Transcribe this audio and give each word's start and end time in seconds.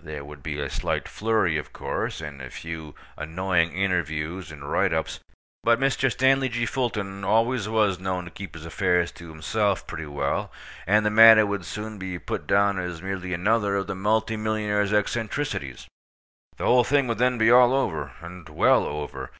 There 0.00 0.24
would 0.24 0.42
be 0.42 0.58
a 0.58 0.70
slight 0.70 1.06
flurry, 1.06 1.58
of 1.58 1.70
course, 1.70 2.22
and 2.22 2.40
a 2.40 2.48
few 2.48 2.94
annoying 3.18 3.72
interviews 3.76 4.50
and 4.50 4.72
write 4.72 4.94
ups; 4.94 5.20
but 5.64 5.78
Mr. 5.78 6.10
Stanley 6.10 6.48
G. 6.48 6.64
Fulton 6.64 7.24
always 7.24 7.68
was 7.68 8.00
known 8.00 8.24
to 8.24 8.30
keep 8.30 8.54
his 8.54 8.64
affairs 8.64 9.12
to 9.12 9.28
himself 9.28 9.86
pretty 9.86 10.06
well, 10.06 10.50
and 10.86 11.04
the 11.04 11.10
matter 11.10 11.44
would 11.44 11.66
soon 11.66 11.98
be 11.98 12.18
put 12.18 12.46
down 12.46 12.78
as 12.78 13.02
merely 13.02 13.34
another 13.34 13.76
of 13.76 13.86
the 13.86 13.94
multi 13.94 14.38
millionaire's 14.38 14.94
eccentricities. 14.94 15.86
The 16.56 16.64
whole 16.64 16.82
thing 16.82 17.06
would 17.08 17.18
then 17.18 17.36
be 17.36 17.50
all 17.50 17.74
over, 17.74 18.12
and 18.22 18.48
well 18.48 18.84
over. 18.84 19.30